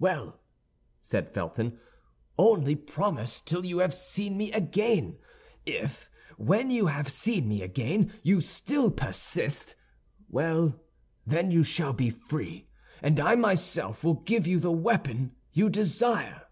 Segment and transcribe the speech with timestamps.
[0.00, 0.40] "Well,"
[0.98, 1.78] said Felton,
[2.36, 5.18] "only promise till you have seen me again.
[5.64, 10.74] If, when you have seen me again, you still persist—well,
[11.24, 12.66] then you shall be free,
[13.02, 16.48] and I myself will give you the weapon you desire."